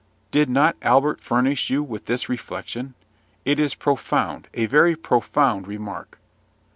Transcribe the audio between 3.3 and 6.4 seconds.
It is profound, a very profound remark."